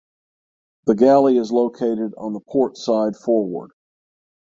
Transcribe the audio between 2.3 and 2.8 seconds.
the port